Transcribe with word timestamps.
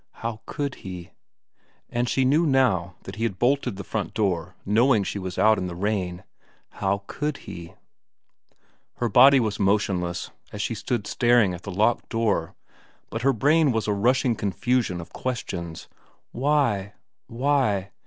How 0.25 0.41
could 0.47 0.73
he.... 0.81 1.11
And 1.87 2.09
she 2.09 2.25
knew 2.25 2.47
now 2.47 2.95
that 3.03 3.17
he 3.17 3.23
had 3.23 3.37
bolted 3.37 3.75
the 3.75 3.83
front 3.83 4.15
door 4.15 4.55
knowing 4.65 5.03
she 5.03 5.19
was 5.19 5.37
out 5.37 5.59
in 5.59 5.67
the 5.67 5.75
rain. 5.75 6.23
How 6.69 7.03
could 7.05 7.37
he? 7.45 7.75
Her 8.95 9.09
body 9.09 9.39
was 9.39 9.59
motionless 9.59 10.31
as 10.51 10.59
she 10.59 10.73
stood 10.73 11.05
staring 11.05 11.53
at 11.53 11.61
the 11.61 11.71
locked 11.71 12.09
door, 12.09 12.55
but 13.11 13.21
her 13.21 13.31
brain 13.31 13.71
was 13.71 13.87
a 13.87 13.93
rushing 13.93 14.35
confusion 14.35 14.99
of 15.01 15.13
questions. 15.13 15.87
Why? 16.31 16.93
Why 17.27 17.91